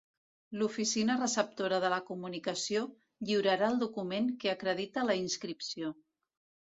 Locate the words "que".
4.45-4.51